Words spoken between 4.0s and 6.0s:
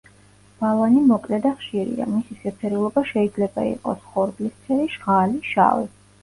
ხორბლისფერი, ჟღალი, შავი.